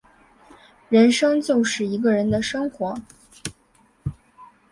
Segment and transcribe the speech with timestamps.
[0.89, 2.97] 人生就是一个人的生活